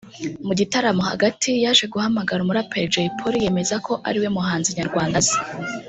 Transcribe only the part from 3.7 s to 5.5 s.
ko ariwe muhanzi nyarwanda azi